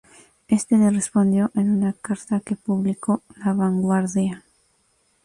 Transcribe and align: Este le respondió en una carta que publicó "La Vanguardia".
Este 0.47 0.77
le 0.77 0.89
respondió 0.89 1.51
en 1.53 1.69
una 1.69 1.93
carta 1.93 2.39
que 2.39 2.55
publicó 2.55 3.21
"La 3.37 3.53
Vanguardia". 3.53 4.43